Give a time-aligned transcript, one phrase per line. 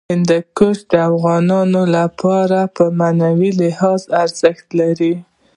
[0.13, 5.13] هندوکش د افغانانو لپاره په معنوي لحاظ ارزښت لري.